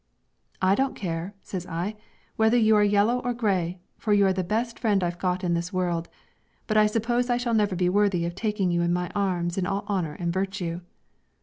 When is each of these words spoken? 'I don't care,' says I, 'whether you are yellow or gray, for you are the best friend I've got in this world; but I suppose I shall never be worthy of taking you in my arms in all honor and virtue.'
'I 0.63 0.73
don't 0.73 0.95
care,' 0.95 1.35
says 1.43 1.67
I, 1.67 1.95
'whether 2.35 2.57
you 2.57 2.75
are 2.75 2.83
yellow 2.83 3.19
or 3.19 3.35
gray, 3.35 3.77
for 3.99 4.13
you 4.13 4.25
are 4.25 4.33
the 4.33 4.43
best 4.43 4.79
friend 4.79 5.03
I've 5.03 5.19
got 5.19 5.43
in 5.43 5.53
this 5.53 5.71
world; 5.71 6.09
but 6.65 6.75
I 6.75 6.87
suppose 6.87 7.29
I 7.29 7.37
shall 7.37 7.53
never 7.53 7.75
be 7.75 7.87
worthy 7.87 8.25
of 8.25 8.33
taking 8.33 8.71
you 8.71 8.81
in 8.81 8.93
my 8.93 9.11
arms 9.13 9.59
in 9.59 9.67
all 9.67 9.85
honor 9.87 10.13
and 10.13 10.33
virtue.' 10.33 10.81